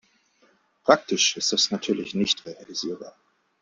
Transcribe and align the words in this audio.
Praktisch 0.83 1.37
ist 1.37 1.53
das 1.53 1.69
natürlich 1.69 2.15
nicht 2.15 2.43
realisierbar. 2.47 3.15